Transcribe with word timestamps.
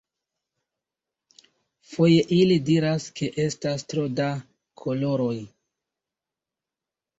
Foje, 1.89 2.23
ili 2.37 2.57
diras 2.71 3.05
ke 3.21 3.29
estas 3.45 3.87
tro 3.93 4.09
da 4.23 4.33
koloroj. 4.85 5.39